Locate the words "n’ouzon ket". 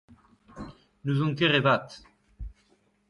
1.03-1.51